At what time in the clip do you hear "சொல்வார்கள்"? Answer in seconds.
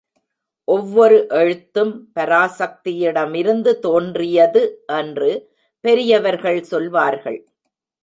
6.63-7.41